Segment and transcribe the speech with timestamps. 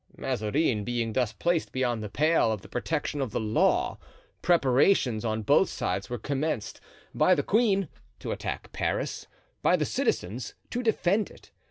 [0.17, 3.99] Mazarin being thus placed beyond the pale of the protection of the law,
[4.41, 9.27] preparations on both sides were commenced—by the queen, to attack Paris,
[9.61, 11.51] by the citizens, to defend it.